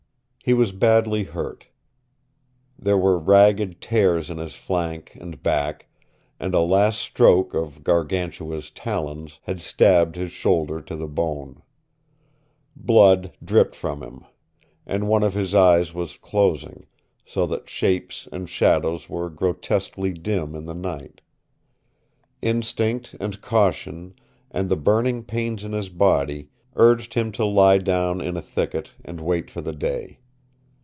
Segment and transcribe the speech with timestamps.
[0.43, 1.67] He was badly hurt.
[2.79, 5.85] There were ragged tears in his flank and back,
[6.39, 11.61] and a last stroke of Gargantua's talons had stabbed his shoulder to the bone.
[12.75, 14.25] Blood dripped from him,
[14.87, 16.87] and one of his eyes was closing,
[17.23, 21.21] so that shapes and shadows were grotesquely dim in the night.
[22.41, 24.15] Instinct and caution,
[24.49, 28.89] and the burning pains in his body, urged him to lie down in a thicket
[29.05, 30.17] and wait for the day.